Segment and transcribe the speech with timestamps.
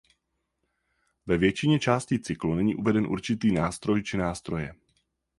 [1.27, 4.73] Ve většině částí cyklu není uveden určitý nástroj či nástroje.